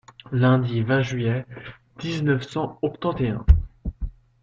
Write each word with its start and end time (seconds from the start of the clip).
Lundi 0.31 0.81
vingt 0.81 1.03
juillet 1.03 1.45
dix-neuf 1.99 2.41
cent 2.41 2.79
octante 2.81 3.21
et 3.21 3.29
un. 3.29 3.45